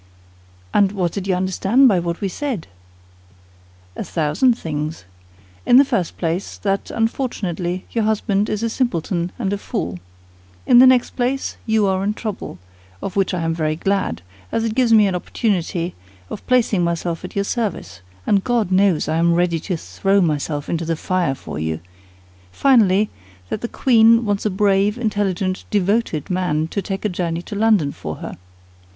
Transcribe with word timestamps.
"And 0.73 0.93
what 0.93 1.11
did 1.11 1.27
you 1.27 1.35
understand 1.35 1.87
by 1.87 1.99
what 1.99 2.21
we 2.21 2.27
said?" 2.27 2.65
"A 3.95 4.03
thousand 4.03 4.55
things. 4.57 5.05
In 5.63 5.77
the 5.77 5.85
first 5.85 6.17
place, 6.17 6.57
that, 6.57 6.89
unfortunately, 6.89 7.85
your 7.91 8.05
husband 8.05 8.49
is 8.49 8.63
a 8.63 8.69
simpleton 8.71 9.31
and 9.37 9.53
a 9.53 9.59
fool; 9.59 9.99
in 10.65 10.79
the 10.79 10.87
next 10.87 11.11
place, 11.11 11.55
you 11.67 11.85
are 11.85 12.03
in 12.03 12.15
trouble, 12.15 12.57
of 12.99 13.15
which 13.15 13.31
I 13.31 13.43
am 13.43 13.53
very 13.53 13.75
glad, 13.75 14.23
as 14.51 14.63
it 14.63 14.73
gives 14.73 14.91
me 14.91 15.05
an 15.05 15.13
opportunity 15.13 15.93
of 16.31 16.47
placing 16.47 16.83
myself 16.83 17.23
at 17.23 17.35
your 17.35 17.45
service, 17.45 18.01
and 18.25 18.43
God 18.43 18.71
knows 18.71 19.07
I 19.07 19.17
am 19.17 19.35
ready 19.35 19.59
to 19.59 19.77
throw 19.77 20.19
myself 20.19 20.67
into 20.67 20.83
the 20.83 20.95
fire 20.95 21.35
for 21.35 21.59
you; 21.59 21.79
finally, 22.51 23.11
that 23.49 23.61
the 23.61 23.67
queen 23.67 24.25
wants 24.25 24.47
a 24.47 24.49
brave, 24.49 24.97
intelligent, 24.97 25.63
devoted 25.69 26.31
man 26.31 26.67
to 26.69 26.81
make 26.89 27.05
a 27.05 27.07
journey 27.07 27.43
to 27.43 27.53
London 27.55 27.91
for 27.91 28.15
her. 28.15 28.35